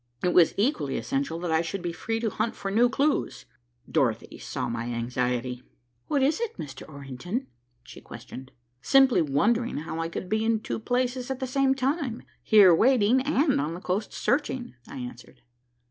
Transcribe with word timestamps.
It 0.23 0.33
was 0.33 0.55
equally 0.57 0.97
essential 0.97 1.37
that 1.41 1.51
I 1.51 1.61
should 1.61 1.83
be 1.83 1.93
free 1.93 2.19
to 2.21 2.31
hunt 2.31 2.55
for 2.55 2.71
new 2.71 2.89
clues. 2.89 3.45
Dorothy 3.87 4.39
saw 4.39 4.67
my 4.67 4.85
anxiety. 4.85 5.61
"What 6.07 6.23
is 6.23 6.39
it, 6.41 6.57
Mr. 6.57 6.89
Orrington?" 6.89 7.45
she 7.83 8.01
questioned. 8.01 8.51
"Simply 8.81 9.21
wondering 9.21 9.77
how 9.77 9.99
I 9.99 10.09
could 10.09 10.27
be 10.27 10.43
in 10.43 10.61
two 10.61 10.79
places 10.79 11.29
at 11.29 11.39
the 11.39 11.45
same 11.45 11.75
time 11.75 12.23
here 12.41 12.73
waiting 12.73 13.21
and 13.21 13.61
on 13.61 13.75
the 13.75 13.79
coast 13.79 14.11
searching," 14.11 14.73
I 14.87 14.97
answered. 14.97 15.43